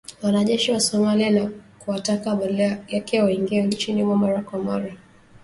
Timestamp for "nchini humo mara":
3.63-4.41